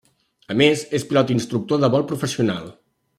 A 0.53 0.55
més, 0.61 0.79
és 0.99 1.05
pilot 1.11 1.33
i 1.33 1.37
instructor 1.39 1.83
de 1.85 1.91
vol 1.97 2.07
professional. 2.13 2.73